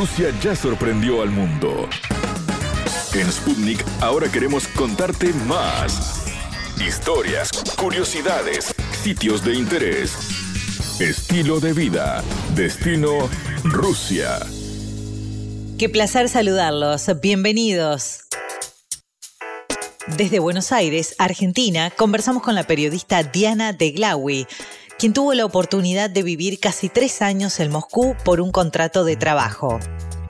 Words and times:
Rusia 0.00 0.32
ya 0.42 0.56
sorprendió 0.56 1.20
al 1.20 1.28
mundo. 1.28 1.86
En 3.12 3.30
Sputnik 3.30 3.84
ahora 4.00 4.32
queremos 4.32 4.66
contarte 4.68 5.34
más. 5.46 6.24
Historias, 6.80 7.50
curiosidades, 7.76 8.74
sitios 9.02 9.44
de 9.44 9.56
interés, 9.56 10.14
estilo 11.00 11.60
de 11.60 11.74
vida, 11.74 12.24
destino 12.54 13.28
Rusia. 13.62 14.38
Qué 15.78 15.90
placer 15.90 16.30
saludarlos. 16.30 17.06
Bienvenidos. 17.20 18.22
Desde 20.16 20.38
Buenos 20.38 20.72
Aires, 20.72 21.14
Argentina, 21.18 21.90
conversamos 21.90 22.42
con 22.42 22.54
la 22.54 22.64
periodista 22.64 23.22
Diana 23.22 23.74
de 23.74 23.90
Glawi, 23.90 24.46
quien 25.00 25.14
tuvo 25.14 25.32
la 25.32 25.46
oportunidad 25.46 26.10
de 26.10 26.22
vivir 26.22 26.60
casi 26.60 26.90
tres 26.90 27.22
años 27.22 27.58
en 27.58 27.70
Moscú 27.70 28.14
por 28.22 28.38
un 28.42 28.52
contrato 28.52 29.02
de 29.02 29.16
trabajo. 29.16 29.80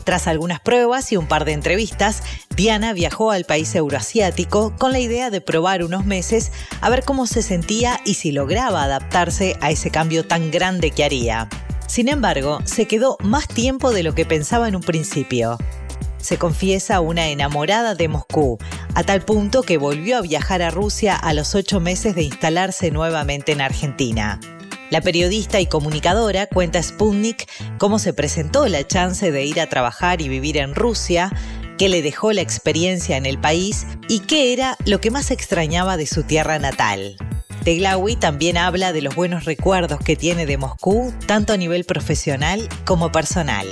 Tras 0.05 0.29
algunas 0.29 0.61
pruebas 0.61 1.11
y 1.11 1.17
un 1.17 1.27
par 1.27 1.45
de 1.45 1.55
entrevistas, 1.55 2.23
Diana 2.55 2.93
viajó 2.93 3.33
al 3.33 3.45
país 3.45 3.75
euroasiático 3.75 4.73
con 4.79 4.93
la 4.93 5.01
idea 5.01 5.31
de 5.31 5.41
probar 5.41 5.83
unos 5.83 6.07
meses 6.07 6.53
a 6.81 6.89
ver 6.89 7.03
cómo 7.03 7.27
se 7.27 7.43
sentía 7.43 7.99
y 8.05 8.15
si 8.15 8.31
lograba 8.31 8.85
adaptarse 8.85 9.57
a 9.61 9.73
ese 9.73 9.91
cambio 9.91 10.25
tan 10.29 10.53
grande 10.53 10.93
que 10.93 11.03
haría. 11.03 11.49
Sin 11.89 12.09
embargo, 12.09 12.61
se 12.65 12.87
quedó 12.87 13.17
más 13.25 13.49
tiempo 13.49 13.91
de 13.91 14.05
lo 14.05 14.15
que 14.15 14.25
pensaba 14.25 14.69
en 14.69 14.77
un 14.77 14.83
principio 14.83 15.59
se 16.21 16.37
confiesa 16.37 17.01
una 17.01 17.29
enamorada 17.29 17.95
de 17.95 18.07
Moscú, 18.09 18.59
a 18.95 19.03
tal 19.05 19.23
punto 19.23 19.63
que 19.63 19.79
volvió 19.79 20.19
a 20.19 20.21
viajar 20.21 20.61
a 20.61 20.71
Rusia 20.71 21.17
a 21.17 21.33
los 21.33 21.55
ocho 21.55 21.81
meses 21.81 22.15
de 22.15 22.25
instalarse 22.25 22.91
nuevamente 22.91 23.53
en 23.53 23.63
Argentina. 23.63 24.39
La 24.91 25.01
periodista 25.01 25.61
y 25.61 25.67
comunicadora 25.67 26.47
cuenta 26.47 26.81
a 26.81 26.83
Sputnik 26.83 27.49
cómo 27.79 28.01
se 28.01 28.13
presentó 28.13 28.67
la 28.67 28.85
chance 28.85 29.31
de 29.31 29.45
ir 29.45 29.61
a 29.61 29.69
trabajar 29.69 30.21
y 30.21 30.29
vivir 30.29 30.57
en 30.57 30.75
Rusia, 30.75 31.33
qué 31.79 31.89
le 31.89 32.03
dejó 32.03 32.33
la 32.33 32.41
experiencia 32.41 33.17
en 33.17 33.25
el 33.25 33.41
país 33.41 33.87
y 34.09 34.21
qué 34.21 34.53
era 34.53 34.77
lo 34.85 35.01
que 35.01 35.13
más 35.13 35.31
extrañaba 35.31 35.97
de 35.97 36.07
su 36.07 36.25
tierra 36.25 36.59
natal. 36.59 37.17
Teglawi 37.63 38.17
también 38.17 38.57
habla 38.57 38.93
de 38.93 39.03
los 39.03 39.15
buenos 39.15 39.45
recuerdos 39.45 40.01
que 40.01 40.17
tiene 40.17 40.45
de 40.45 40.57
Moscú, 40.57 41.15
tanto 41.27 41.53
a 41.53 41.57
nivel 41.57 41.85
profesional 41.85 42.69
como 42.85 43.13
personal. 43.13 43.67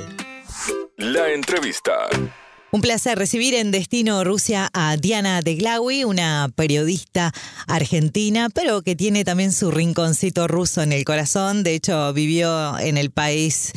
La 0.96 1.32
entrevista. 1.32 2.08
Un 2.70 2.82
placer 2.82 3.16
recibir 3.16 3.54
en 3.54 3.70
Destino 3.70 4.24
Rusia 4.24 4.68
a 4.74 4.98
Diana 4.98 5.40
Deglawi, 5.40 6.04
una 6.04 6.50
periodista 6.54 7.32
argentina, 7.66 8.50
pero 8.50 8.82
que 8.82 8.94
tiene 8.94 9.24
también 9.24 9.52
su 9.52 9.70
rinconcito 9.70 10.46
ruso 10.48 10.82
en 10.82 10.92
el 10.92 11.04
corazón. 11.04 11.62
De 11.62 11.74
hecho, 11.74 12.12
vivió 12.12 12.78
en 12.78 12.98
el 12.98 13.10
país 13.10 13.72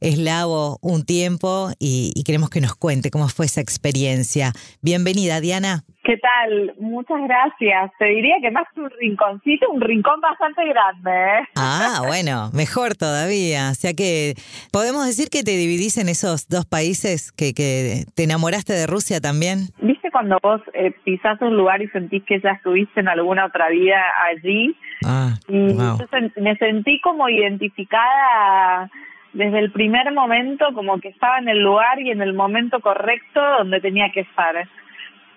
eslavo 0.00 0.78
un 0.82 1.04
tiempo 1.04 1.70
y, 1.78 2.12
y 2.14 2.24
queremos 2.24 2.50
que 2.50 2.60
nos 2.60 2.74
cuente 2.74 3.10
cómo 3.10 3.28
fue 3.28 3.46
esa 3.46 3.60
experiencia. 3.60 4.52
Bienvenida, 4.82 5.40
Diana. 5.40 5.84
¿Qué 6.02 6.16
tal? 6.16 6.74
Muchas 6.80 7.18
gracias. 7.22 7.92
Te 7.98 8.06
diría 8.06 8.36
que 8.40 8.50
más 8.50 8.64
que 8.74 8.80
un 8.80 8.90
rinconcito, 8.98 9.70
un 9.70 9.80
rincón 9.82 10.20
bastante 10.20 10.62
grande. 10.66 11.10
¿eh? 11.10 11.48
Ah, 11.56 12.02
bueno, 12.06 12.50
mejor 12.54 12.94
todavía. 12.96 13.68
O 13.70 13.74
sea 13.74 13.92
que 13.92 14.34
podemos 14.72 15.06
decir 15.06 15.28
que 15.28 15.42
te 15.42 15.52
dividís 15.52 15.98
en 15.98 16.08
esos 16.08 16.48
dos 16.48 16.64
países, 16.64 17.30
que, 17.32 17.52
que 17.52 18.04
te 18.14 18.24
enamoraste 18.24 18.72
de 18.72 18.86
Rusia 18.86 19.20
también. 19.20 19.68
¿Viste 19.82 20.10
cuando 20.10 20.38
vos 20.42 20.60
eh, 20.74 20.90
pisás 21.04 21.40
un 21.42 21.56
lugar 21.56 21.82
y 21.82 21.88
sentís 21.88 22.24
que 22.26 22.40
ya 22.40 22.52
estuviste 22.52 23.00
en 23.00 23.08
alguna 23.08 23.44
otra 23.46 23.68
vida 23.68 24.00
allí? 24.32 24.74
Ah, 25.04 25.34
y 25.48 25.74
wow. 25.74 25.98
yo 25.98 26.06
sen- 26.10 26.32
me 26.40 26.56
sentí 26.56 26.98
como 27.02 27.28
identificada 27.28 28.90
desde 29.32 29.58
el 29.58 29.70
primer 29.70 30.12
momento, 30.12 30.72
como 30.74 31.00
que 31.00 31.08
estaba 31.08 31.38
en 31.38 31.48
el 31.48 31.60
lugar 31.60 32.00
y 32.00 32.10
en 32.10 32.22
el 32.22 32.34
momento 32.34 32.80
correcto 32.80 33.40
donde 33.58 33.80
tenía 33.80 34.10
que 34.10 34.20
estar. 34.20 34.68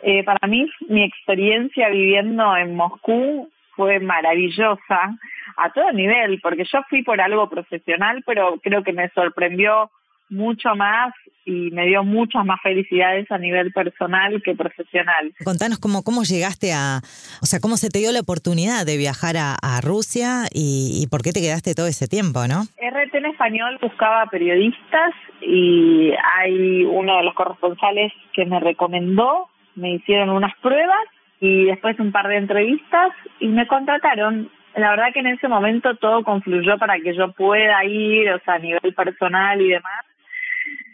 Eh, 0.01 0.23
para 0.23 0.47
mí, 0.47 0.69
mi 0.89 1.03
experiencia 1.03 1.89
viviendo 1.89 2.55
en 2.57 2.75
Moscú 2.75 3.49
fue 3.75 3.99
maravillosa 3.99 5.17
a 5.57 5.69
todo 5.71 5.91
nivel, 5.91 6.39
porque 6.41 6.65
yo 6.65 6.81
fui 6.89 7.03
por 7.03 7.21
algo 7.21 7.49
profesional, 7.49 8.23
pero 8.25 8.59
creo 8.61 8.83
que 8.83 8.93
me 8.93 9.09
sorprendió 9.09 9.89
mucho 10.33 10.75
más 10.75 11.13
y 11.45 11.71
me 11.71 11.85
dio 11.85 12.03
muchas 12.03 12.45
más 12.45 12.59
felicidades 12.61 13.29
a 13.31 13.37
nivel 13.37 13.71
personal 13.73 14.41
que 14.43 14.55
profesional. 14.55 15.33
Contanos 15.43 15.79
cómo, 15.79 16.03
cómo 16.03 16.23
llegaste 16.23 16.73
a, 16.73 16.99
o 17.41 17.45
sea, 17.45 17.59
cómo 17.59 17.77
se 17.77 17.89
te 17.89 17.99
dio 17.99 18.11
la 18.11 18.21
oportunidad 18.21 18.85
de 18.85 18.97
viajar 18.97 19.35
a, 19.37 19.55
a 19.61 19.81
Rusia 19.81 20.45
y, 20.53 21.01
y 21.01 21.07
por 21.07 21.21
qué 21.21 21.31
te 21.31 21.41
quedaste 21.41 21.75
todo 21.75 21.87
ese 21.87 22.07
tiempo, 22.07 22.47
¿no? 22.47 22.63
RT 22.79 23.15
en 23.15 23.25
español 23.25 23.77
buscaba 23.81 24.25
periodistas 24.27 25.13
y 25.41 26.11
hay 26.39 26.85
uno 26.85 27.17
de 27.17 27.23
los 27.23 27.33
corresponsales 27.33 28.11
que 28.33 28.45
me 28.45 28.59
recomendó, 28.59 29.49
me 29.75 29.95
hicieron 29.95 30.29
unas 30.29 30.55
pruebas 30.61 31.07
y 31.39 31.65
después 31.65 31.99
un 31.99 32.11
par 32.11 32.27
de 32.27 32.37
entrevistas 32.37 33.11
y 33.39 33.47
me 33.47 33.67
contrataron. 33.67 34.49
La 34.75 34.91
verdad 34.91 35.13
que 35.13 35.19
en 35.19 35.27
ese 35.27 35.47
momento 35.47 35.95
todo 35.97 36.23
confluyó 36.23 36.77
para 36.79 36.97
que 36.99 37.15
yo 37.15 37.31
pueda 37.33 37.83
ir, 37.83 38.29
o 38.31 38.39
sea, 38.39 38.55
a 38.55 38.59
nivel 38.59 38.93
personal 38.95 39.61
y 39.61 39.69
demás. 39.69 40.05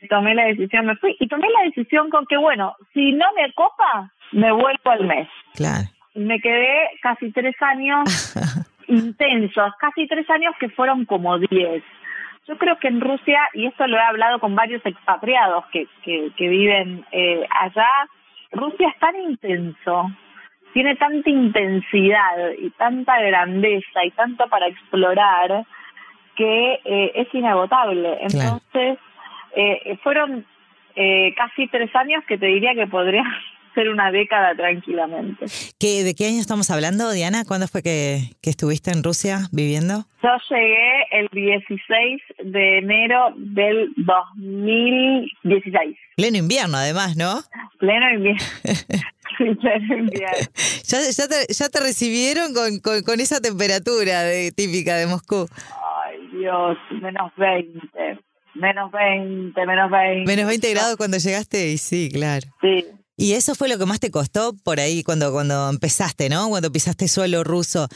Tomé 0.07 0.35
la 0.35 0.45
decisión, 0.45 0.85
me 0.85 0.95
fui 0.95 1.15
y 1.19 1.27
tomé 1.27 1.47
la 1.49 1.63
decisión 1.63 2.09
con 2.09 2.25
que, 2.25 2.37
bueno, 2.37 2.75
si 2.93 3.11
no 3.13 3.25
me 3.35 3.51
copa, 3.53 4.11
me 4.31 4.51
vuelvo 4.51 4.91
al 4.91 5.05
mes. 5.05 5.27
Claro. 5.55 5.87
Y 6.13 6.19
me 6.19 6.39
quedé 6.39 6.89
casi 7.01 7.31
tres 7.31 7.55
años 7.61 8.35
intensos, 8.87 9.73
casi 9.79 10.07
tres 10.07 10.29
años 10.29 10.53
que 10.59 10.69
fueron 10.69 11.05
como 11.05 11.37
diez. 11.39 11.83
Yo 12.47 12.57
creo 12.57 12.79
que 12.79 12.87
en 12.87 13.01
Rusia, 13.01 13.41
y 13.53 13.67
esto 13.67 13.85
lo 13.85 13.97
he 13.97 14.01
hablado 14.01 14.39
con 14.39 14.55
varios 14.55 14.83
expatriados 14.85 15.65
que, 15.71 15.87
que, 16.03 16.31
que 16.35 16.47
viven 16.47 17.05
eh, 17.11 17.45
allá, 17.51 17.87
Rusia 18.51 18.89
es 18.89 18.99
tan 18.99 19.15
intenso, 19.21 20.09
tiene 20.73 20.95
tanta 20.95 21.29
intensidad 21.29 22.51
y 22.57 22.69
tanta 22.71 23.19
grandeza 23.21 24.03
y 24.03 24.11
tanto 24.11 24.47
para 24.47 24.67
explorar 24.67 25.65
que 26.35 26.79
eh, 26.85 27.11
es 27.15 27.27
inagotable. 27.33 28.17
Claro. 28.29 28.61
Entonces, 29.55 29.81
eh, 29.85 29.97
fueron 30.03 30.45
eh, 30.95 31.33
casi 31.35 31.67
tres 31.67 31.93
años 31.95 32.23
que 32.27 32.37
te 32.37 32.45
diría 32.47 32.73
que 32.75 32.87
podría 32.87 33.23
ser 33.75 33.89
una 33.89 34.11
década 34.11 34.55
tranquilamente. 34.55 35.45
¿Qué, 35.79 36.03
¿De 36.03 36.15
qué 36.15 36.27
año 36.27 36.39
estamos 36.39 36.69
hablando, 36.69 37.11
Diana? 37.11 37.43
¿Cuándo 37.47 37.67
fue 37.67 37.81
que, 37.81 38.19
que 38.41 38.49
estuviste 38.49 38.91
en 38.91 39.03
Rusia 39.03 39.47
viviendo? 39.51 40.05
Yo 40.21 40.29
llegué 40.49 41.05
el 41.11 41.29
16 41.31 42.21
de 42.43 42.77
enero 42.79 43.33
del 43.37 43.93
2016. 43.95 45.97
Pleno 46.17 46.37
invierno, 46.37 46.77
además, 46.77 47.15
¿no? 47.15 47.39
Pleno 47.79 48.09
invierno. 48.11 48.43
Sí, 49.37 49.45
pleno 49.55 49.97
invierno. 49.99 50.35
Ya, 50.83 50.97
ya, 50.99 51.27
te, 51.29 51.53
ya 51.53 51.69
te 51.69 51.79
recibieron 51.79 52.53
con, 52.53 52.79
con, 52.79 53.03
con 53.03 53.21
esa 53.21 53.39
temperatura 53.39 54.23
de, 54.23 54.51
típica 54.51 54.97
de 54.97 55.07
Moscú. 55.07 55.47
Ay, 56.03 56.27
Dios, 56.33 56.77
menos 57.01 57.31
20. 57.37 58.19
Menos 58.55 58.91
20, 58.91 59.65
menos 59.65 59.91
20. 59.91 60.25
Menos 60.25 60.47
20 60.47 60.71
grados 60.71 60.97
cuando 60.97 61.17
llegaste, 61.17 61.69
y 61.69 61.77
sí, 61.77 62.09
claro. 62.11 62.47
Sí. 62.61 62.85
Y 63.17 63.33
eso 63.33 63.53
fue 63.53 63.67
lo 63.67 63.77
que 63.77 63.85
más 63.85 63.99
te 63.99 64.11
costó 64.11 64.53
por 64.63 64.79
ahí 64.79 65.03
cuando, 65.03 65.31
cuando 65.31 65.69
empezaste, 65.69 66.29
¿no? 66.29 66.47
Cuando 66.49 66.71
pisaste 66.71 67.07
suelo 67.07 67.43
ruso. 67.43 67.87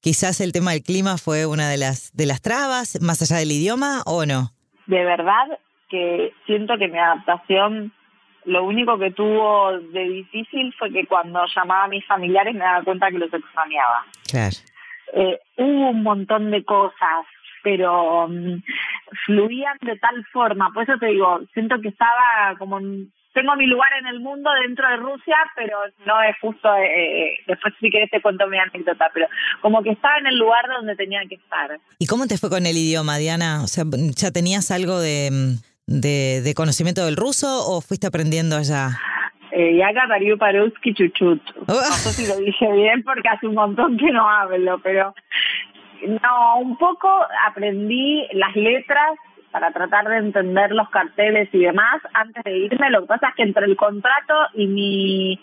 Quizás 0.00 0.40
el 0.40 0.52
tema 0.52 0.72
del 0.72 0.82
clima 0.82 1.18
fue 1.18 1.44
una 1.44 1.68
de 1.68 1.76
las, 1.76 2.16
de 2.16 2.24
las 2.24 2.40
trabas, 2.40 3.00
más 3.02 3.20
allá 3.20 3.40
del 3.40 3.52
idioma, 3.52 4.02
¿o 4.06 4.24
no? 4.24 4.52
De 4.86 5.04
verdad 5.04 5.58
que 5.90 6.32
siento 6.46 6.78
que 6.78 6.88
mi 6.88 6.98
adaptación, 6.98 7.92
lo 8.44 8.64
único 8.64 8.98
que 8.98 9.10
tuvo 9.10 9.72
de 9.92 10.08
difícil 10.08 10.72
fue 10.78 10.90
que 10.92 11.04
cuando 11.06 11.40
llamaba 11.54 11.84
a 11.84 11.88
mis 11.88 12.06
familiares 12.06 12.54
me 12.54 12.60
daba 12.60 12.84
cuenta 12.84 13.10
que 13.10 13.18
los 13.18 13.34
extrañaba. 13.34 14.06
Claro. 14.30 14.56
Eh, 15.12 15.40
hubo 15.58 15.90
un 15.90 16.02
montón 16.02 16.50
de 16.50 16.64
cosas, 16.64 17.26
pero 17.62 18.26
um, 18.26 18.60
fluían 19.26 19.76
de 19.82 19.96
tal 19.96 20.24
forma, 20.32 20.70
por 20.72 20.84
eso 20.84 20.98
te 20.98 21.06
digo, 21.06 21.40
siento 21.54 21.80
que 21.80 21.88
estaba 21.88 22.54
como 22.58 22.78
en, 22.78 23.12
tengo 23.32 23.54
mi 23.56 23.66
lugar 23.66 23.88
en 24.00 24.06
el 24.06 24.20
mundo 24.20 24.50
dentro 24.66 24.88
de 24.88 24.96
Rusia, 24.96 25.36
pero 25.54 25.78
no 26.06 26.22
es 26.22 26.36
justo, 26.40 26.68
eh, 26.76 27.38
después 27.46 27.74
si 27.80 27.90
querés 27.90 28.10
te 28.10 28.20
cuento 28.20 28.46
mi 28.48 28.58
anécdota, 28.58 29.10
pero 29.14 29.26
como 29.60 29.82
que 29.82 29.90
estaba 29.90 30.18
en 30.18 30.26
el 30.26 30.38
lugar 30.38 30.66
donde 30.68 30.96
tenía 30.96 31.20
que 31.28 31.36
estar. 31.36 31.78
¿Y 31.98 32.06
cómo 32.06 32.26
te 32.26 32.38
fue 32.38 32.50
con 32.50 32.66
el 32.66 32.76
idioma, 32.76 33.18
Diana? 33.18 33.62
O 33.62 33.66
sea, 33.66 33.84
¿ya 34.16 34.30
tenías 34.30 34.70
algo 34.70 34.98
de, 34.98 35.56
de, 35.86 36.40
de 36.42 36.54
conocimiento 36.54 37.04
del 37.04 37.16
ruso 37.16 37.46
o 37.66 37.80
fuiste 37.80 38.06
aprendiendo 38.06 38.56
allá? 38.56 38.98
Eh, 39.52 39.76
Yaga 39.76 40.06
Pariu 40.08 40.38
Paruski 40.38 40.94
Chuchut. 40.94 41.42
No 41.66 41.74
sé 41.74 42.12
si 42.12 42.26
lo 42.26 42.36
dije 42.36 42.72
bien 42.72 43.02
porque 43.02 43.28
hace 43.28 43.46
un 43.46 43.54
montón 43.54 43.96
que 43.96 44.10
no 44.10 44.28
hablo, 44.28 44.80
pero 44.82 45.14
no, 46.06 46.58
un 46.58 46.76
poco 46.76 47.08
aprendí 47.46 48.26
las 48.32 48.54
letras 48.56 49.18
para 49.50 49.72
tratar 49.72 50.08
de 50.08 50.18
entender 50.18 50.70
los 50.72 50.88
carteles 50.90 51.48
y 51.52 51.58
demás 51.58 52.00
antes 52.14 52.42
de 52.44 52.56
irme. 52.56 52.90
Lo 52.90 53.02
que 53.02 53.08
pasa 53.08 53.28
es 53.28 53.34
que 53.34 53.42
entre 53.42 53.66
el 53.66 53.76
contrato 53.76 54.34
y 54.54 54.66
mi 54.66 55.40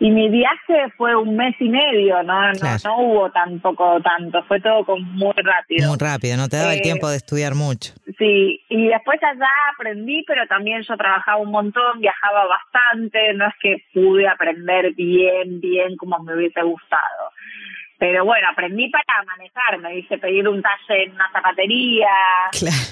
y 0.00 0.10
mi 0.10 0.28
viaje 0.28 0.92
fue 0.96 1.16
un 1.16 1.36
mes 1.36 1.56
y 1.58 1.68
medio, 1.68 2.22
no, 2.22 2.52
no, 2.52 2.96
hubo 2.98 3.30
tampoco 3.30 4.00
tanto, 4.00 4.42
fue 4.44 4.60
todo 4.60 4.84
como 4.84 5.04
muy 5.04 5.34
rápido. 5.36 5.88
Muy 5.88 5.98
rápido, 5.98 6.36
no 6.36 6.48
te 6.48 6.56
daba 6.56 6.72
el 6.72 6.78
eh, 6.78 6.82
tiempo 6.82 7.08
de 7.08 7.16
estudiar 7.16 7.54
mucho. 7.54 7.94
Sí, 8.16 8.60
y 8.68 8.88
después 8.88 9.20
allá 9.22 9.48
aprendí, 9.74 10.22
pero 10.26 10.46
también 10.46 10.82
yo 10.82 10.96
trabajaba 10.96 11.38
un 11.38 11.50
montón, 11.50 12.00
viajaba 12.00 12.46
bastante, 12.46 13.34
no 13.34 13.46
es 13.46 13.54
que 13.60 13.84
pude 13.92 14.28
aprender 14.28 14.94
bien, 14.94 15.60
bien 15.60 15.96
como 15.96 16.18
me 16.20 16.36
hubiese 16.36 16.62
gustado. 16.62 17.32
Pero 17.98 18.24
bueno, 18.24 18.48
aprendí 18.50 18.88
para 18.90 19.24
manejar, 19.24 19.78
me 19.80 19.98
hice 19.98 20.18
pedir 20.18 20.48
un 20.48 20.62
taller 20.62 21.08
en 21.08 21.14
una 21.14 21.30
zapatería. 21.32 22.08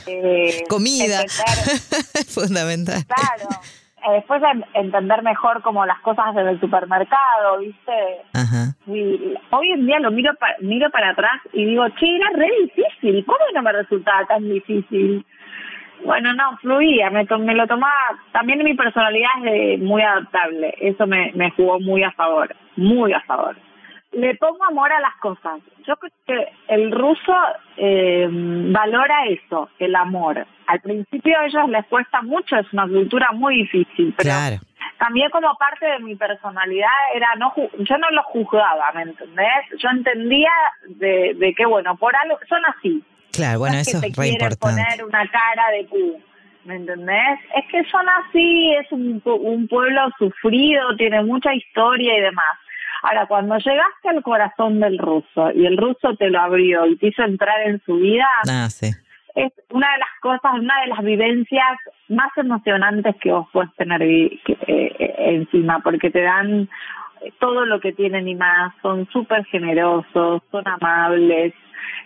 Eh, 0.07 0.65
Comida. 0.69 1.23
Fundamental. 2.29 3.05
Claro 3.07 3.61
eh, 4.07 4.13
después 4.13 4.43
entender 4.75 5.23
mejor 5.23 5.63
como 5.63 5.85
las 5.85 5.99
cosas 6.01 6.35
desde 6.35 6.51
el 6.51 6.61
supermercado, 6.61 7.59
¿viste? 7.61 7.93
Ajá. 8.35 8.75
hoy 8.87 9.71
en 9.71 9.87
día 9.87 9.99
lo 9.99 10.11
miro, 10.11 10.33
miro 10.61 10.91
para 10.91 11.11
atrás 11.11 11.41
y 11.53 11.65
digo, 11.65 11.89
che, 11.99 12.17
era 12.17 12.31
re 12.35 12.49
difícil, 12.63 13.25
¿cómo 13.25 13.39
no 13.55 13.63
me 13.63 13.73
resultaba 13.73 14.25
tan 14.27 14.49
difícil? 14.49 15.25
Bueno, 16.05 16.35
no, 16.35 16.57
fluía, 16.59 17.11
me, 17.11 17.25
me 17.25 17.55
lo 17.55 17.67
tomaba, 17.67 18.21
también 18.33 18.63
mi 18.63 18.75
personalidad 18.75 19.45
es 19.45 19.81
muy 19.81 20.03
adaptable, 20.03 20.75
eso 20.81 21.07
me, 21.07 21.33
me 21.35 21.51
jugó 21.53 21.81
muy 21.81 22.03
a 22.05 22.13
favor, 22.13 22.55
muy 22.77 23.13
a 23.13 23.21
favor 23.23 23.57
le 24.17 24.35
pongo 24.37 24.65
amor 24.65 24.91
a 24.93 25.01
las 25.01 25.15
cosas. 25.17 25.61
Yo 25.87 25.95
creo 25.97 26.13
que 26.27 26.49
el 26.69 26.91
ruso 26.91 27.35
eh, 27.77 28.27
valora 28.31 29.27
eso, 29.27 29.69
el 29.79 29.95
amor. 29.95 30.47
Al 30.67 30.81
principio 30.81 31.39
a 31.39 31.47
ellos 31.47 31.69
les 31.69 31.85
cuesta 31.87 32.23
mucho, 32.23 32.57
es 32.57 32.73
una 32.73 32.89
cultura 32.89 33.29
muy 33.33 33.59
difícil, 33.59 34.15
pero 34.17 34.33
también 34.99 35.31
como 35.31 35.55
parte 35.57 35.87
de 35.87 35.99
mi 36.01 36.17
personalidad 36.17 36.89
era 37.15 37.29
no 37.37 37.53
yo 37.79 37.99
no 37.99 38.11
lo 38.11 38.23
juzgaba, 38.25 38.91
¿me 38.95 39.03
entendés? 39.03 39.65
Yo 39.79 39.89
entendía 39.91 40.51
de, 40.89 41.35
de 41.35 41.55
que 41.55 41.67
bueno, 41.67 41.97
por 41.97 42.17
algo 42.17 42.39
son 42.49 42.65
así. 42.65 43.05
Claro, 43.33 43.59
bueno, 43.59 43.77
eso 43.77 43.99
es 43.99 44.17
re 44.17 44.29
importante. 44.29 44.57
poner 44.57 45.05
una 45.05 45.29
cara 45.29 45.71
de 45.73 45.87
cu. 45.87 46.23
¿Me 46.65 46.77
entendés? 46.77 47.39
Es 47.55 47.65
que 47.71 47.85
son 47.91 48.09
así, 48.09 48.75
es 48.75 48.91
un, 48.91 49.23
un 49.25 49.69
pueblo 49.69 50.01
sufrido, 50.19 50.97
tiene 50.97 51.23
mucha 51.23 51.55
historia 51.55 52.19
y 52.19 52.23
demás 52.23 52.57
Ahora, 53.07 53.27
cuando 53.27 53.57
llegaste 53.59 54.09
al 54.09 54.23
corazón 54.25 54.81
del 54.81 54.99
ruso 54.99 55.53
y 55.55 55.65
el 55.65 55.77
ruso 55.77 56.17
te 56.19 56.29
lo 56.29 56.41
abrió 56.41 56.87
y 56.87 56.97
te 56.97 57.09
hizo 57.09 57.23
entrar 57.23 57.61
en 57.65 57.81
su 57.85 57.95
vida, 57.95 58.27
ah, 58.49 58.67
es 58.67 59.53
una 59.71 59.93
de 59.93 59.99
las 59.99 60.09
cosas, 60.21 60.59
una 60.59 60.81
de 60.81 60.89
las 60.89 61.05
vivencias 61.05 61.79
más 62.09 62.31
emocionantes 62.37 63.15
que 63.21 63.31
vos 63.31 63.47
puedes 63.53 63.73
tener 63.77 64.03
eh, 64.03 64.41
eh, 64.67 65.15
encima, 65.19 65.79
porque 65.85 66.11
te 66.11 66.23
dan 66.23 66.69
todo 67.39 67.65
lo 67.65 67.79
que 67.79 67.93
tienen 67.93 68.27
y 68.27 68.35
más, 68.35 68.75
son 68.83 69.07
súper 69.13 69.45
generosos, 69.45 70.43
son 70.51 70.67
amables 70.67 71.55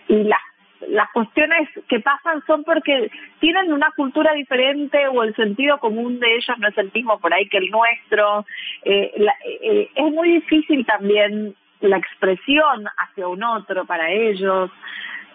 y 0.07 0.23
las 0.23 0.39
las 0.87 1.09
cuestiones 1.11 1.69
que 1.87 1.99
pasan 1.99 2.43
son 2.45 2.63
porque 2.63 3.11
tienen 3.39 3.71
una 3.71 3.91
cultura 3.91 4.33
diferente 4.33 5.07
o 5.07 5.23
el 5.23 5.35
sentido 5.35 5.77
común 5.79 6.19
de 6.19 6.35
ellos 6.35 6.57
no 6.59 6.67
es 6.67 6.77
el 6.77 6.91
mismo 6.93 7.19
por 7.19 7.33
ahí 7.33 7.47
que 7.47 7.57
el 7.57 7.69
nuestro. 7.69 8.45
Eh, 8.83 9.13
eh, 9.61 9.89
es 9.95 10.11
muy 10.11 10.31
difícil 10.33 10.85
también 10.85 11.55
la 11.81 11.97
expresión 11.97 12.85
hacia 12.97 13.27
un 13.27 13.43
otro 13.43 13.85
para 13.85 14.11
ellos. 14.11 14.69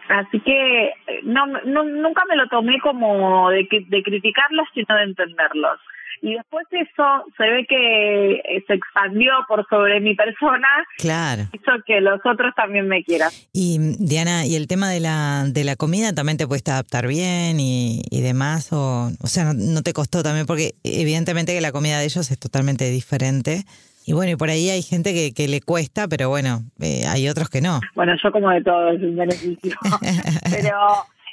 Así 0.08 0.40
que 0.40 0.86
eh, 0.86 1.20
no, 1.24 1.46
no 1.46 1.84
nunca 1.84 2.24
me 2.28 2.36
lo 2.36 2.48
tomé 2.48 2.78
como 2.80 3.50
de, 3.50 3.66
de 3.88 4.02
criticarlos, 4.02 4.68
sino 4.74 4.96
de 4.96 5.04
entenderlos 5.04 5.80
y 6.22 6.34
después 6.34 6.66
eso 6.72 7.24
se 7.36 7.44
ve 7.44 7.66
que 7.68 8.32
eh, 8.32 8.64
se 8.66 8.74
expandió 8.74 9.32
por 9.48 9.66
sobre 9.68 10.00
mi 10.00 10.14
persona. 10.14 10.68
Claro. 10.98 11.42
Hizo 11.52 11.72
que 11.86 12.00
los 12.00 12.20
otros 12.24 12.54
también 12.56 12.88
me 12.88 13.04
quieran. 13.04 13.30
Y 13.52 13.78
Diana, 13.98 14.46
¿y 14.46 14.56
el 14.56 14.66
tema 14.66 14.90
de 14.90 15.00
la, 15.00 15.44
de 15.46 15.64
la 15.64 15.76
comida 15.76 16.12
también 16.14 16.38
te 16.38 16.46
puedes 16.46 16.66
adaptar 16.66 17.06
bien 17.06 17.60
y, 17.60 18.02
y 18.10 18.20
demás? 18.22 18.72
O, 18.72 19.10
o 19.20 19.26
sea, 19.26 19.52
no, 19.54 19.82
te 19.82 19.92
costó 19.92 20.22
también? 20.22 20.46
Porque 20.46 20.74
evidentemente 20.84 21.54
que 21.54 21.60
la 21.60 21.72
comida 21.72 21.98
de 21.98 22.06
ellos 22.06 22.30
es 22.30 22.38
totalmente 22.38 22.90
diferente. 22.90 23.64
Y 24.06 24.12
bueno, 24.12 24.30
y 24.30 24.36
por 24.36 24.50
ahí 24.50 24.70
hay 24.70 24.82
gente 24.82 25.12
que, 25.12 25.34
que 25.34 25.48
le 25.48 25.60
cuesta, 25.60 26.06
pero 26.08 26.28
bueno, 26.28 26.60
eh, 26.80 27.02
hay 27.08 27.28
otros 27.28 27.50
que 27.50 27.60
no. 27.60 27.80
Bueno, 27.96 28.14
yo 28.22 28.30
como 28.30 28.50
de 28.50 28.62
todo 28.62 28.90
es 28.90 29.02
un 29.02 29.16
beneficio. 29.16 29.74
pero 30.50 30.78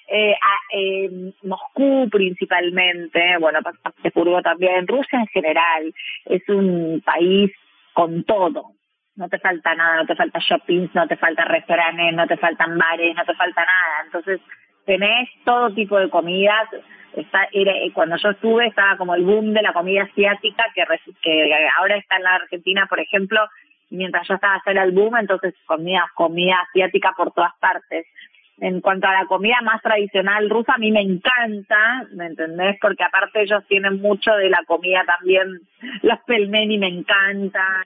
eh, 0.08 0.34
a, 0.34 1.48
Moscú 1.48 2.10
principalmente, 2.12 3.38
bueno, 3.40 3.60
San 3.62 3.94
Petersburgo 3.94 4.42
también, 4.42 4.88
Rusia 4.88 5.20
en 5.20 5.28
general, 5.28 5.94
es 6.26 6.42
un 6.50 7.02
país 7.06 7.52
con 7.94 8.24
todo. 8.24 8.72
No 9.16 9.30
te 9.30 9.38
falta 9.38 9.76
nada, 9.76 9.98
no 9.98 10.06
te 10.08 10.16
falta 10.16 10.40
shoppings, 10.40 10.96
no 10.96 11.08
te 11.08 11.16
falta 11.18 11.46
restaurantes, 11.46 12.16
no 12.16 12.26
te 12.26 12.38
faltan 12.38 12.76
bares, 12.78 13.16
no 13.16 13.24
te 13.24 13.36
falta 13.36 13.62
nada. 13.62 14.06
Entonces, 14.06 14.42
tenés 14.86 15.30
todo 15.46 15.72
tipo 15.76 16.00
de 16.00 16.10
comidas. 16.10 16.68
Está, 17.14 17.48
cuando 17.94 18.18
yo 18.18 18.30
estuve 18.30 18.68
estaba 18.68 18.98
como 18.98 19.14
el 19.16 19.24
boom 19.24 19.54
de 19.54 19.62
la 19.62 19.74
comida 19.74 20.04
asiática, 20.04 20.66
que, 20.74 20.84
que 21.22 21.58
ahora 21.78 21.98
está 21.98 22.18
en 22.18 22.24
la 22.24 22.36
Argentina, 22.36 22.88
por 22.88 23.00
ejemplo, 23.00 23.40
mientras 23.90 24.28
yo 24.28 24.36
estaba 24.36 24.56
hacer 24.56 24.78
el 24.78 24.92
boom, 24.92 25.18
entonces 25.18 25.54
comía 25.66 26.06
comida 26.16 26.56
asiática 26.70 27.14
por 27.16 27.32
todas 27.32 27.54
partes 27.60 28.06
en 28.60 28.82
cuanto 28.82 29.08
a 29.08 29.14
la 29.14 29.26
comida 29.26 29.58
más 29.64 29.82
tradicional 29.82 30.50
rusa, 30.50 30.74
a 30.76 30.78
mí 30.78 30.92
me 30.92 31.02
encanta, 31.02 32.06
¿me 32.14 32.28
entendés? 32.28 32.78
Porque 32.80 33.04
aparte 33.04 33.42
ellos 33.42 33.64
tienen 33.68 34.02
mucho 34.02 34.32
de 34.36 34.50
la 34.50 34.64
comida 34.66 35.04
también, 35.06 35.62
los 36.02 36.20
pelmeni 36.26 36.78
me 36.78 36.88
encantan, 36.88 37.86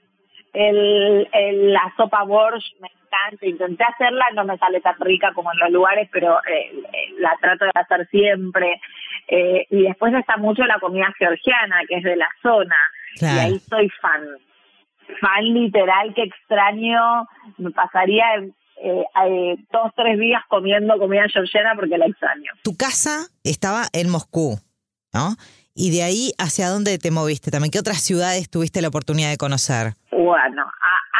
el, 0.53 1.27
el, 1.31 1.73
la 1.73 1.93
sopa 1.95 2.23
borsch 2.23 2.65
me 2.79 2.89
encanta, 2.89 3.45
intenté 3.45 3.83
hacerla, 3.83 4.25
no 4.33 4.43
me 4.43 4.57
sale 4.57 4.81
tan 4.81 4.99
rica 4.99 5.31
como 5.33 5.51
en 5.51 5.59
los 5.59 5.71
lugares, 5.71 6.09
pero 6.11 6.37
eh, 6.45 6.71
eh, 6.71 7.13
la 7.19 7.35
trato 7.39 7.65
de 7.65 7.71
hacer 7.73 8.07
siempre. 8.09 8.79
Eh, 9.27 9.67
y 9.69 9.83
después 9.83 10.13
está 10.13 10.37
mucho 10.37 10.63
la 10.65 10.79
comida 10.79 11.13
georgiana, 11.17 11.81
que 11.87 11.95
es 11.95 12.03
de 12.03 12.15
la 12.15 12.29
zona, 12.41 12.77
y 13.19 13.25
ahí 13.25 13.59
soy 13.59 13.89
fan 14.01 14.23
fan 15.21 15.53
literal 15.53 16.13
que 16.13 16.23
extraño, 16.23 17.27
me 17.57 17.71
pasaría 17.71 18.25
eh, 18.83 19.03
eh, 19.25 19.55
dos, 19.71 19.91
tres 19.95 20.19
días 20.19 20.41
comiendo 20.49 20.97
comida 20.97 21.25
georgiana 21.31 21.73
porque 21.75 21.97
la 21.97 22.05
extraño. 22.05 22.51
Tu 22.63 22.75
casa 22.75 23.27
estaba 23.43 23.83
en 23.93 24.09
Moscú, 24.09 24.59
¿no? 25.13 25.35
Y 25.73 25.91
de 25.91 26.03
ahí, 26.03 26.31
¿hacia 26.39 26.69
dónde 26.69 26.97
te 26.97 27.11
moviste 27.11 27.51
también? 27.51 27.71
¿Qué 27.71 27.79
otras 27.79 28.01
ciudades 28.01 28.49
tuviste 28.49 28.81
la 28.81 28.87
oportunidad 28.87 29.29
de 29.29 29.37
conocer? 29.37 29.93
Bueno, 30.11 30.65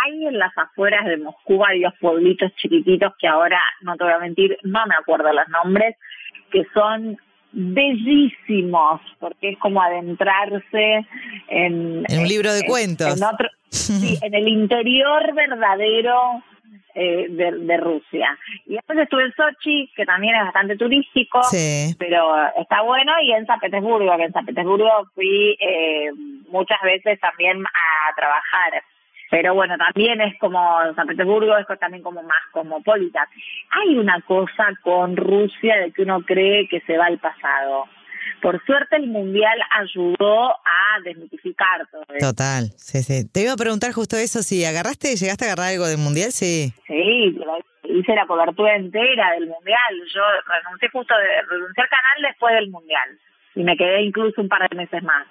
hay 0.04 0.26
en 0.26 0.40
las 0.40 0.52
afueras 0.58 1.06
de 1.06 1.18
Moscú 1.18 1.58
varios 1.58 1.94
pueblitos 2.02 2.52
chiquititos 2.56 3.14
que 3.20 3.28
ahora, 3.28 3.62
no 3.82 3.96
te 3.96 4.04
voy 4.04 4.14
a 4.14 4.20
mentir, 4.20 4.58
no 4.64 4.80
me 4.88 4.96
acuerdo 4.96 5.32
los 5.32 5.48
nombres, 5.50 5.96
que 6.52 6.64
son 6.74 7.18
bellísimos, 7.60 9.02
porque 9.20 9.50
es 9.50 9.58
como 9.58 9.82
adentrarse 9.82 11.06
en... 11.48 12.06
En 12.08 12.20
un 12.20 12.28
libro 12.28 12.54
de 12.54 12.64
cuentos. 12.66 13.18
En, 13.18 13.24
otro, 13.24 13.50
sí, 13.70 14.18
en 14.22 14.36
el 14.36 14.48
interior 14.48 15.34
verdadero 15.34 16.44
eh, 16.94 17.28
de, 17.30 17.78
Rusia. 17.78 18.38
Y 18.68 18.74
después 18.76 19.00
estuve 19.00 19.24
en 19.24 19.34
Sochi, 19.34 19.92
que 19.96 20.06
también 20.06 20.36
es 20.36 20.44
bastante 20.44 20.78
turístico, 20.78 21.42
pero 21.98 22.36
está 22.60 22.82
bueno, 22.84 23.12
y 23.24 23.34
en 23.34 23.48
San 23.48 23.60
Petersburgo, 23.60 24.18
que 24.18 24.24
en 24.24 24.34
San 24.34 24.46
Petersburgo 24.46 25.08
fui 25.16 25.58
eh, 25.60 26.12
muchas 26.50 26.82
veces 26.84 27.20
también 27.20 27.64
a 27.66 28.16
trabajar. 28.16 28.84
Pero 29.30 29.54
bueno, 29.54 29.76
también 29.78 30.22
es 30.22 30.38
como 30.40 30.60
San 30.96 31.08
Petersburgo, 31.08 31.58
es 31.58 31.68
también 31.80 32.04
como 32.04 32.24
más 32.24 32.44
cosmopolita. 32.52 33.28
Hay 33.72 33.98
una 33.98 34.22
cosa 34.22 34.70
con 34.82 35.18
Rusia 35.18 35.78
de 35.78 35.92
que 35.92 36.04
uno 36.04 36.22
cree 36.22 36.68
que 36.68 36.80
se 36.82 36.98
va 36.98 37.08
al 37.08 37.20
pasado 37.20 37.86
por 38.42 38.64
suerte 38.66 38.98
el 38.98 39.08
mundial 39.08 39.58
ayudó 39.72 40.52
a 40.52 41.02
desmitificar 41.04 41.88
todo 41.92 42.04
eso. 42.10 42.30
Total, 42.30 42.70
sí, 42.76 43.02
sí. 43.02 43.28
Te 43.32 43.44
iba 43.44 43.54
a 43.54 43.58
preguntar 43.58 43.92
justo 43.94 44.16
eso, 44.16 44.44
si 44.44 44.64
agarraste, 44.66 45.16
llegaste 45.16 45.46
a 45.46 45.48
agarrar 45.48 45.74
algo 45.74 45.88
del 45.88 45.98
mundial, 45.98 46.32
sí. 46.32 46.74
Sí, 46.88 47.38
hice 47.84 48.16
la 48.16 48.28
cobertura 48.28 48.76
entera 48.76 49.32
del 49.32 49.48
mundial. 49.48 49.94
Yo 50.14 50.22
renuncié 50.48 50.90
justo, 50.90 51.14
de, 51.18 51.42
renuncié 51.50 51.84
al 51.84 51.90
canal 51.90 52.32
después 52.32 52.54
del 52.56 52.70
mundial 52.70 53.20
y 53.56 53.64
me 53.64 53.76
quedé 53.76 54.04
incluso 54.04 54.42
un 54.42 54.50
par 54.50 54.70
de 54.70 54.76
meses 54.76 55.04
más. 55.04 55.26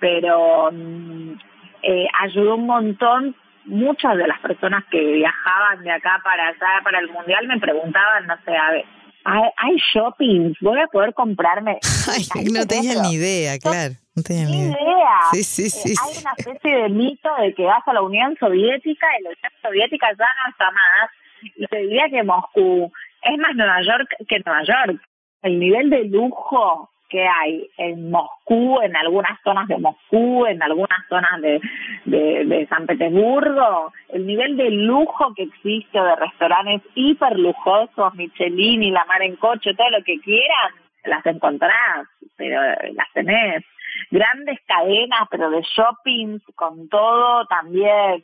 Pero 0.00 0.70
mm, 0.72 1.34
eh, 1.82 2.06
ayudó 2.20 2.56
un 2.56 2.66
montón. 2.66 3.36
Muchas 3.64 4.16
de 4.16 4.26
las 4.26 4.40
personas 4.40 4.84
que 4.90 5.00
viajaban 5.00 5.84
de 5.84 5.92
acá 5.92 6.20
para 6.24 6.48
allá 6.48 6.82
para 6.82 6.98
el 6.98 7.08
mundial 7.10 7.46
me 7.46 7.60
preguntaban, 7.60 8.26
no 8.26 8.34
sé, 8.44 8.56
a 8.56 8.72
ver, 8.72 8.84
hay, 9.24 9.42
hay 9.56 9.76
shopping, 9.94 10.54
voy 10.60 10.80
a 10.80 10.86
poder 10.88 11.14
comprarme. 11.14 11.78
Ay, 12.12 12.44
no 12.52 12.66
tenía 12.66 13.00
ni 13.02 13.14
idea, 13.14 13.58
claro. 13.58 13.94
No 14.14 14.22
tenía 14.22 14.46
ni 14.46 14.62
idea. 14.64 15.16
Sí, 15.32 15.42
sí, 15.42 15.70
sí, 15.70 15.92
eh, 15.92 15.94
hay 16.02 16.20
una 16.20 16.32
especie 16.36 16.76
de 16.82 16.88
mito 16.88 17.28
de 17.40 17.54
que 17.54 17.64
vas 17.64 17.86
a 17.86 17.92
la 17.92 18.02
Unión 18.02 18.36
Soviética 18.38 19.06
y 19.18 19.22
la 19.22 19.30
Unión 19.30 19.52
Soviética 19.62 20.08
ya 20.10 20.26
no 20.26 20.50
está 20.50 20.70
más. 20.70 21.10
Y 21.56 21.66
te 21.66 21.76
diría 21.78 22.04
que 22.10 22.22
Moscú 22.22 22.92
es 23.22 23.38
más 23.38 23.54
Nueva 23.54 23.80
York 23.82 24.08
que 24.28 24.42
Nueva 24.44 24.62
York. 24.64 25.00
El 25.42 25.58
nivel 25.58 25.88
de 25.90 26.04
lujo 26.04 26.90
que 27.12 27.28
hay 27.28 27.68
en 27.76 28.10
Moscú, 28.10 28.80
en 28.80 28.96
algunas 28.96 29.38
zonas 29.44 29.68
de 29.68 29.76
Moscú, 29.76 30.46
en 30.46 30.62
algunas 30.62 31.06
zonas 31.10 31.42
de, 31.42 31.60
de, 32.06 32.66
San 32.70 32.86
Petersburgo, 32.86 33.92
el 34.08 34.26
nivel 34.26 34.56
de 34.56 34.70
lujo 34.70 35.34
que 35.34 35.42
existe 35.42 36.00
de 36.00 36.16
restaurantes 36.16 36.80
hiper 36.94 37.38
lujosos, 37.38 38.14
Michelin 38.14 38.82
y 38.82 38.90
la 38.90 39.04
mar 39.04 39.20
en 39.20 39.36
coche, 39.36 39.74
todo 39.74 39.90
lo 39.90 40.02
que 40.02 40.20
quieran, 40.20 40.72
las 41.04 41.24
encontrás, 41.26 42.08
pero 42.36 42.62
las 42.94 43.12
tenés. 43.12 43.62
Grandes 44.10 44.58
cadenas, 44.66 45.28
pero 45.30 45.50
de 45.50 45.60
shoppings 45.60 46.42
con 46.54 46.88
todo 46.88 47.44
también. 47.44 48.22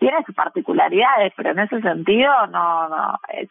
Tiene 0.00 0.24
sus 0.26 0.34
particularidades, 0.34 1.32
pero 1.36 1.52
en 1.52 1.60
ese 1.60 1.80
sentido 1.80 2.32
no, 2.48 2.88
no, 2.88 3.20
es, 3.28 3.48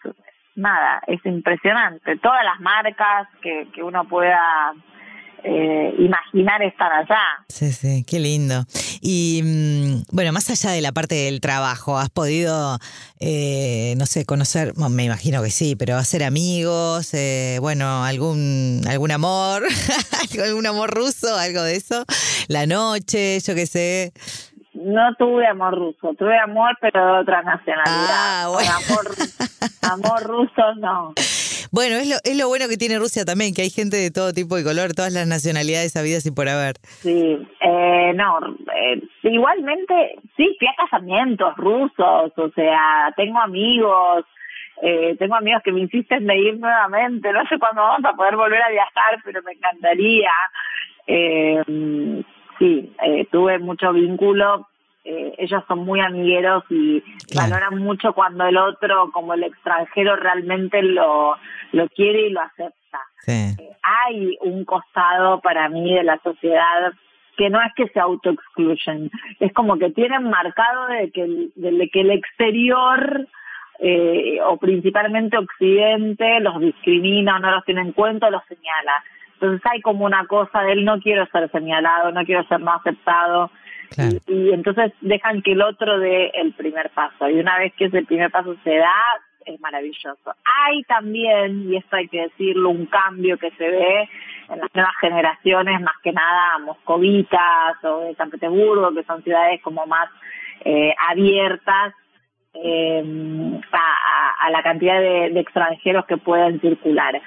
nada, 0.56 1.02
es 1.08 1.26
impresionante. 1.26 2.18
Todas 2.18 2.44
las 2.44 2.60
marcas 2.60 3.28
que, 3.42 3.68
que 3.74 3.84
uno 3.84 4.06
pueda 4.06 4.74
eh, 5.44 5.94
imaginar 6.00 6.62
estar 6.64 6.92
allá. 6.92 7.22
Sí, 7.50 7.72
sí, 7.74 8.06
qué 8.08 8.20
lindo. 8.20 8.66
Y 9.02 9.42
mm, 9.44 10.04
bueno, 10.14 10.32
más 10.32 10.50
allá 10.50 10.72
de 10.72 10.82
la 10.82 10.94
parte 10.94 11.16
del 11.16 11.42
trabajo, 11.42 11.98
¿has 11.98 12.10
podido, 12.10 12.80
eh, 13.20 13.94
no 13.98 14.06
sé, 14.06 14.26
conocer, 14.26 14.74
me 14.78 15.04
imagino 15.04 15.44
que 15.44 15.50
sí, 15.50 15.76
pero 15.76 15.98
hacer 15.98 16.24
amigos, 16.24 17.14
eh, 17.14 17.58
bueno, 17.60 18.06
algún, 18.06 18.84
algún 18.88 19.12
amor, 19.12 19.64
algún 20.44 20.66
amor 20.66 20.92
ruso, 20.92 21.36
algo 21.36 21.62
de 21.64 21.76
eso, 21.76 22.06
la 22.48 22.66
noche, 22.66 23.40
yo 23.42 23.54
qué 23.54 23.66
sé. 23.66 24.14
No 24.84 25.16
tuve 25.16 25.48
amor 25.48 25.76
ruso, 25.76 26.14
tuve 26.18 26.38
amor 26.38 26.78
pero 26.82 27.06
de 27.06 27.20
otra 27.22 27.42
nacionalidad. 27.42 28.08
Ah, 28.10 28.48
bueno. 28.52 28.72
amor, 28.72 29.16
amor 29.82 30.24
ruso 30.24 30.76
no. 30.76 31.14
Bueno, 31.72 31.96
es 31.96 32.08
lo, 32.08 32.18
es 32.24 32.38
lo 32.38 32.48
bueno 32.48 32.66
que 32.70 32.78
tiene 32.78 33.00
Rusia 33.00 33.26
también, 33.26 33.56
que 33.56 33.64
hay 33.64 33.72
gente 33.72 33.98
de 33.98 34.12
todo 34.12 34.32
tipo 34.32 34.60
y 34.60 34.64
color, 34.64 34.94
todas 34.94 35.12
las 35.12 35.26
nacionalidades 35.26 35.96
habidas 35.96 36.24
y 36.28 36.32
por 36.32 36.48
haber. 36.48 36.76
Sí, 37.02 37.48
eh, 37.62 38.14
no, 38.14 38.38
eh, 38.76 39.02
igualmente, 39.24 40.20
sí, 40.38 40.56
fui 40.60 40.68
a 40.68 40.76
casamientos 40.78 41.56
rusos, 41.58 42.32
o 42.38 42.50
sea, 42.54 43.12
tengo 43.18 43.40
amigos, 43.40 44.24
eh, 44.84 45.16
tengo 45.18 45.34
amigos 45.34 45.64
que 45.64 45.72
me 45.72 45.80
insisten 45.82 46.28
de 46.28 46.38
ir 46.38 46.60
nuevamente, 46.60 47.34
no 47.34 47.44
sé 47.48 47.58
cuándo 47.58 47.82
vamos 47.82 48.06
a 48.06 48.16
poder 48.16 48.36
volver 48.36 48.62
a 48.62 48.70
viajar, 48.70 49.20
pero 49.24 49.42
me 49.42 49.54
encantaría. 49.54 50.32
Eh, 51.08 51.64
sí, 52.60 52.94
eh, 53.04 53.26
tuve 53.32 53.58
mucho 53.58 53.92
vínculo 53.94 54.68
eh, 55.04 55.34
ellos 55.38 55.64
son 55.68 55.80
muy 55.80 56.00
amigueros 56.00 56.64
y 56.70 57.04
valoran 57.36 57.78
mucho 57.80 58.14
cuando 58.14 58.46
el 58.46 58.58
otro, 58.58 59.12
como 59.12 59.34
el 59.34 59.44
extranjero, 59.44 60.16
realmente 60.16 60.82
lo, 60.82 61.36
lo 61.74 61.90
quiere 61.90 62.28
y 62.28 62.30
lo 62.30 62.42
acepta. 62.42 63.00
Eh, 63.28 63.56
hay 63.82 64.38
un 64.42 64.64
costado 64.66 65.42
para 65.42 65.68
mí 65.70 65.94
de 65.94 66.04
la 66.04 66.20
sociedad 66.24 66.94
que 67.38 67.50
no 67.50 67.60
es 67.62 67.74
que 67.76 67.88
se 67.88 68.00
autoexcluyen, 68.00 69.10
es 69.40 69.52
como 69.54 69.78
que 69.78 69.90
tienen 69.90 70.30
marcado 70.30 70.88
de 70.88 71.12
que, 71.12 71.50
de 71.56 71.90
que 71.90 72.02
el 72.02 72.12
exterior 72.12 73.28
eh, 73.80 74.40
o 74.46 74.58
principalmente 74.58 75.38
Occidente 75.38 76.40
los 76.40 76.60
discrimina 76.60 77.36
o 77.36 77.40
no 77.40 77.52
los 77.52 77.66
tiene 77.66 77.82
en 77.82 77.92
cuenta 77.92 78.28
o 78.28 78.32
los 78.32 78.44
señala. 78.46 79.04
Entonces 79.34 79.62
hay 79.70 79.82
como 79.82 80.06
una 80.06 80.26
cosa 80.28 80.62
de 80.62 80.74
él 80.74 80.86
no 80.86 81.00
quiero 81.00 81.26
ser 81.28 81.52
señalado, 81.52 82.12
no 82.12 82.24
quiero 82.24 82.48
ser 82.48 82.62
no 82.62 82.72
aceptado, 82.72 83.52
y, 84.28 84.52
entonces 84.52 84.92
dejan 85.02 85.42
que 85.42 85.54
el 85.54 85.62
otro 85.62 86.00
dé 86.00 86.32
el 86.36 86.54
primer 86.54 86.90
paso. 86.92 87.30
Y 87.30 87.40
una 87.40 87.58
vez 87.58 87.74
que 87.74 87.86
ese 87.86 88.04
primer 88.04 88.32
paso 88.32 88.56
se 88.64 88.78
da, 88.78 88.96
es 89.46 89.60
maravilloso. 89.60 90.36
Hay 90.66 90.84
también, 90.84 91.72
y 91.72 91.78
esto 91.78 91.96
hay 91.96 92.08
que 92.08 92.22
decirlo, 92.22 92.70
un 92.70 92.86
cambio 92.86 93.38
que 93.38 93.52
se 93.52 93.70
ve 93.70 94.10
en 94.50 94.60
las 94.60 94.74
nuevas 94.74 94.96
generaciones, 95.00 95.82
más 95.82 95.96
que 96.04 96.12
nada 96.12 96.60
moscovitas 96.60 97.84
o 97.84 98.02
de 98.02 98.16
San 98.16 98.30
Petersburgo, 98.30 98.94
que 98.94 99.04
son 99.04 99.24
ciudades 99.24 99.62
como 99.62 99.86
más 99.86 100.10
eh, 100.66 100.94
abiertas 101.10 101.94
eh, 102.54 103.04
a, 103.72 104.50
la 104.52 104.62
cantidad 104.62 105.00
de, 105.00 105.40
extranjeros 105.40 106.06
que 106.06 106.18
pueden 106.18 106.60
circular, 106.62 107.20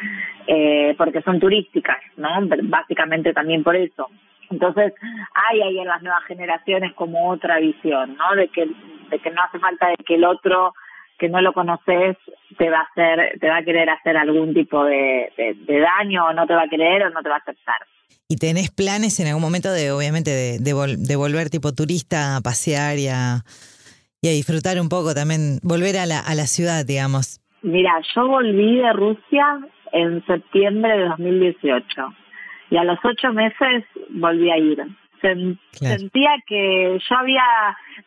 eh, 0.46 0.94
porque 0.96 1.22
son 1.22 1.40
turísticas, 1.40 1.98
¿no? 2.16 2.28
Básicamente 2.64 3.32
también 3.32 3.64
por 3.64 3.74
eso. 3.74 4.08
Entonces, 4.50 4.92
hay 5.34 5.62
ahí 5.62 5.78
en 5.78 5.88
las 5.88 6.02
nuevas 6.02 6.24
generaciones 6.24 6.92
como 6.94 7.30
otra 7.30 7.58
visión, 7.58 8.16
¿no? 8.16 8.34
De 8.36 8.48
que, 8.48 8.66
de 9.10 9.18
que 9.18 9.30
no 9.30 9.42
hace 9.42 9.58
falta 9.58 9.88
de 9.88 9.96
que 10.04 10.14
el 10.14 10.24
otro 10.24 10.74
que 11.18 11.28
no 11.28 11.40
lo 11.40 11.52
conoces 11.52 12.16
te 12.58 12.70
va 12.70 12.80
a 12.80 12.82
hacer, 12.82 13.38
te 13.40 13.48
va 13.48 13.58
a 13.58 13.64
querer 13.64 13.88
hacer 13.88 14.16
algún 14.16 14.52
tipo 14.54 14.84
de, 14.84 15.32
daño 15.66 16.26
o 16.26 16.32
no 16.32 16.46
te 16.46 16.54
va 16.54 16.62
a 16.62 16.68
querer 16.68 17.04
o 17.04 17.10
no 17.10 17.22
te 17.22 17.28
va 17.28 17.36
a 17.36 17.38
aceptar. 17.38 17.76
¿Y 18.28 18.36
tenés 18.36 18.70
planes 18.70 19.20
en 19.20 19.28
algún 19.28 19.42
momento 19.42 19.70
de, 19.70 19.92
obviamente, 19.92 20.30
de, 20.30 20.58
de, 20.58 21.16
volver 21.16 21.48
tipo 21.48 21.72
turista 21.72 22.36
a 22.36 22.40
pasear 22.40 22.98
y 22.98 23.08
a, 23.08 23.44
y 24.20 24.28
a 24.28 24.32
disfrutar 24.32 24.80
un 24.80 24.88
poco 24.88 25.14
también, 25.14 25.58
volver 25.62 25.96
a 25.96 26.06
la, 26.06 26.20
a 26.20 26.34
la 26.34 26.46
ciudad, 26.46 26.84
digamos? 26.84 27.40
Mira, 27.62 27.92
yo 28.14 28.26
volví 28.26 28.78
de 28.78 28.92
Rusia 28.92 29.60
en 29.92 30.24
septiembre 30.26 30.98
de 30.98 31.08
2018 31.08 31.86
y 32.70 32.76
a 32.76 32.84
los 32.84 32.98
ocho 33.04 33.32
meses 33.32 33.84
volví 34.10 34.50
a 34.50 34.58
ir. 34.58 34.82
Sentía 35.20 36.30
que 36.46 36.98
yo 36.98 37.16
había, 37.16 37.44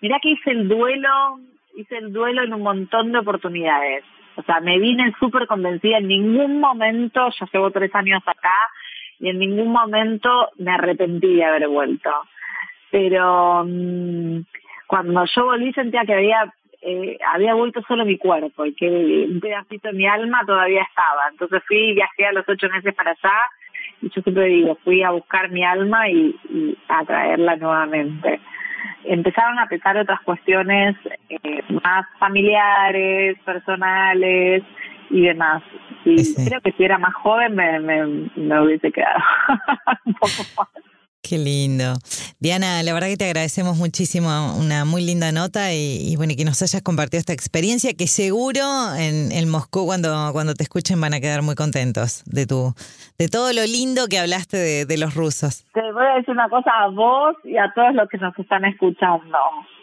mirá 0.02 0.20
que 0.22 0.30
hice 0.30 0.52
el 0.52 0.68
duelo, 0.68 1.40
hice 1.76 1.98
el 1.98 2.14
duelo 2.14 2.44
en 2.44 2.54
un 2.54 2.62
montón 2.62 3.12
de 3.12 3.20
oportunidades. 3.20 4.04
O 4.36 4.44
sea, 4.44 4.60
me 4.62 4.80
vine 4.80 5.14
súper 5.20 5.48
convencida, 5.48 5.98
en 5.98 6.08
ningún 6.08 6.60
momento, 6.60 7.30
yo 7.38 7.46
llevo 7.52 7.72
tres 7.72 7.94
años 7.94 8.22
acá, 8.26 8.56
y 9.20 9.30
en 9.30 9.40
ningún 9.40 9.70
momento 9.70 10.50
me 10.58 10.72
arrepentí 10.72 11.36
de 11.36 11.44
haber 11.44 11.68
vuelto. 11.68 12.10
Pero 12.90 13.64
mm, 13.66 14.40
cuando 14.88 15.26
yo 15.36 15.46
volví 15.46 15.74
sentía 15.74 16.06
que 16.06 16.14
había 16.14 16.54
eh, 16.82 17.18
había 17.34 17.56
vuelto 17.56 17.82
solo 17.86 18.06
mi 18.06 18.18
cuerpo 18.18 18.66
y 18.66 18.74
que 18.74 18.88
un 19.30 19.42
pedacito 19.42 19.90
de 19.90 19.94
mi 19.94 20.08
alma 20.08 20.46
todavía 20.46 20.84
estaba. 20.84 21.28
Entonces 21.30 21.62
fui, 21.68 21.94
viajé 21.94 22.26
a 22.26 22.32
los 22.32 22.48
ocho 22.48 22.70
meses 22.70 22.96
para 22.96 23.12
allá 23.12 23.34
y 24.02 24.10
yo 24.10 24.22
siempre 24.22 24.46
digo, 24.46 24.78
fui 24.84 25.04
a 25.04 25.12
buscar 25.12 25.50
mi 25.52 25.64
alma 25.64 26.10
y, 26.10 26.36
a 26.88 27.04
traerla 27.06 27.56
nuevamente. 27.56 28.40
Empezaron 29.04 29.60
a 29.60 29.68
pesar 29.68 29.98
otras 29.98 30.22
cuestiones 30.22 30.96
eh, 31.30 31.64
más 31.84 32.06
familiares, 32.18 33.38
personales 33.46 34.64
y 35.10 35.22
demás. 35.22 35.64
Y 36.06 36.36
creo 36.48 36.62
que 36.62 36.72
si 36.74 36.84
era 36.84 36.98
más 36.98 37.14
joven 37.16 37.56
me, 37.56 37.80
me, 37.80 38.06
me 38.36 38.62
hubiese 38.62 38.92
quedado 38.92 39.20
un 40.06 40.14
poco 40.14 40.44
más. 40.58 40.79
Qué 41.22 41.38
lindo. 41.38 41.94
Diana, 42.40 42.82
la 42.82 42.94
verdad 42.94 43.08
que 43.08 43.18
te 43.18 43.26
agradecemos 43.26 43.78
muchísimo 43.78 44.30
una 44.58 44.86
muy 44.86 45.06
linda 45.06 45.32
nota 45.32 45.74
y, 45.74 46.16
bueno, 46.16 46.34
que 46.38 46.46
nos 46.46 46.62
hayas 46.62 46.82
compartido 46.82 47.20
esta 47.20 47.34
experiencia 47.34 47.92
que 47.94 48.08
seguro 48.08 48.62
en, 48.98 49.32
el 49.32 49.46
Moscú 49.46 49.86
cuando, 49.86 50.10
cuando 50.32 50.54
te 50.54 50.64
escuchen 50.64 51.00
van 51.00 51.14
a 51.14 51.20
quedar 51.20 51.42
muy 51.42 51.56
contentos 51.56 52.24
de 52.26 52.48
tu 52.48 52.74
de 53.20 53.28
todo 53.28 53.52
lo 53.52 53.64
lindo 53.64 54.08
que 54.10 54.18
hablaste 54.18 54.86
de, 54.86 54.98
los 54.98 55.14
rusos. 55.14 55.66
Te 55.74 55.82
voy 55.92 56.06
a 56.06 56.16
decir 56.16 56.32
una 56.32 56.48
cosa 56.48 56.72
a 56.72 56.88
vos 56.88 57.36
y 57.44 57.58
a 57.58 57.72
todos 57.76 57.94
los 57.94 58.08
que 58.08 58.18
nos 58.18 58.38
están 58.40 58.64
escuchando. 58.64 59.38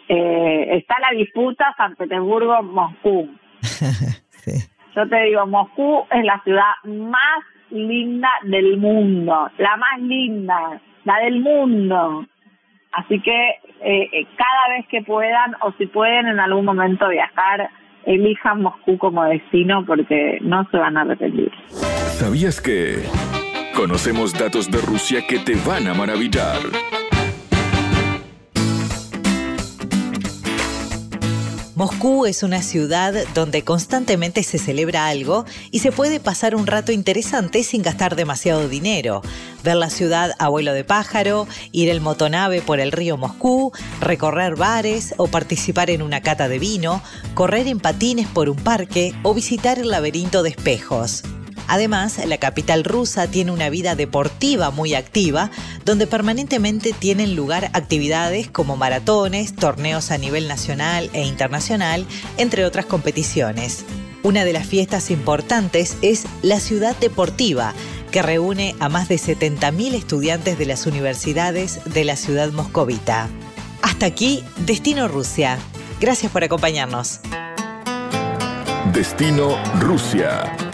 Eh, 0.09 0.77
está 0.77 0.95
la 0.99 1.15
disputa 1.15 1.73
San 1.77 1.95
Petersburgo-Moscú. 1.95 3.29
Yo 4.95 5.07
te 5.07 5.21
digo, 5.23 5.45
Moscú 5.45 6.03
es 6.09 6.25
la 6.25 6.41
ciudad 6.43 6.73
más 6.85 7.43
linda 7.69 8.29
del 8.43 8.77
mundo, 8.77 9.51
la 9.59 9.77
más 9.77 10.01
linda 10.01 10.81
la 11.07 11.19
del 11.23 11.39
mundo. 11.39 12.25
Así 12.91 13.21
que 13.21 13.49
eh, 13.81 14.09
eh, 14.11 14.27
cada 14.37 14.75
vez 14.75 14.85
que 14.89 15.01
puedan 15.01 15.55
o 15.61 15.71
si 15.77 15.85
pueden 15.87 16.27
en 16.27 16.39
algún 16.39 16.65
momento 16.65 17.07
viajar, 17.07 17.69
elijan 18.05 18.61
Moscú 18.61 18.97
como 18.97 19.23
destino 19.23 19.85
porque 19.85 20.39
no 20.41 20.67
se 20.69 20.77
van 20.77 20.97
a 20.97 21.01
arrepentir. 21.01 21.51
¿Sabías 21.69 22.59
que 22.59 23.03
conocemos 23.75 24.33
datos 24.33 24.69
de 24.69 24.79
Rusia 24.81 25.21
que 25.27 25.39
te 25.39 25.55
van 25.65 25.87
a 25.87 25.93
maravillar? 25.93 26.59
Moscú 31.77 32.25
es 32.25 32.41
una 32.41 32.63
ciudad 32.63 33.13
donde 33.35 33.63
constantemente 33.63 34.41
se 34.41 34.57
celebra 34.57 35.05
algo 35.05 35.45
y 35.69 35.77
se 35.77 35.91
puede 35.91 36.19
pasar 36.19 36.55
un 36.55 36.65
rato 36.65 36.91
interesante 36.91 37.61
sin 37.61 37.83
gastar 37.83 38.15
demasiado 38.15 38.67
dinero. 38.67 39.21
Ver 39.63 39.75
la 39.75 39.89
ciudad 39.89 40.31
a 40.39 40.49
vuelo 40.49 40.73
de 40.73 40.83
pájaro, 40.83 41.47
ir 41.71 41.89
el 41.89 42.01
motonave 42.01 42.61
por 42.61 42.79
el 42.79 42.91
río 42.91 43.17
Moscú, 43.17 43.71
recorrer 43.99 44.55
bares 44.55 45.13
o 45.17 45.27
participar 45.27 45.89
en 45.89 46.01
una 46.01 46.21
cata 46.21 46.47
de 46.47 46.59
vino, 46.59 47.01
correr 47.33 47.67
en 47.67 47.79
patines 47.79 48.27
por 48.27 48.49
un 48.49 48.57
parque 48.57 49.13
o 49.23 49.33
visitar 49.33 49.79
el 49.79 49.89
laberinto 49.89 50.43
de 50.43 50.49
espejos. 50.49 51.23
Además, 51.67 52.19
la 52.25 52.37
capital 52.37 52.85
rusa 52.85 53.27
tiene 53.27 53.51
una 53.51 53.69
vida 53.69 53.95
deportiva 53.95 54.71
muy 54.71 54.93
activa, 54.93 55.51
donde 55.83 56.07
permanentemente 56.07 56.93
tienen 56.93 57.35
lugar 57.35 57.69
actividades 57.73 58.49
como 58.49 58.77
maratones, 58.77 59.53
torneos 59.53 60.11
a 60.11 60.17
nivel 60.17 60.47
nacional 60.47 61.09
e 61.11 61.25
internacional, 61.25 62.05
entre 62.37 62.63
otras 62.63 62.85
competiciones. 62.85 63.83
Una 64.23 64.45
de 64.45 64.53
las 64.53 64.65
fiestas 64.65 65.11
importantes 65.11 65.97
es 66.01 66.23
la 66.41 66.59
Ciudad 66.59 66.95
Deportiva, 66.97 67.73
que 68.11 68.21
reúne 68.21 68.75
a 68.79 68.89
más 68.89 69.07
de 69.07 69.15
70.000 69.15 69.93
estudiantes 69.93 70.57
de 70.57 70.65
las 70.65 70.85
universidades 70.85 71.81
de 71.85 72.03
la 72.03 72.15
ciudad 72.15 72.51
moscovita. 72.51 73.29
Hasta 73.81 74.05
aquí, 74.05 74.43
Destino 74.57 75.07
Rusia. 75.07 75.57
Gracias 75.99 76.31
por 76.31 76.43
acompañarnos. 76.43 77.19
Destino 78.93 79.57
Rusia. 79.79 80.66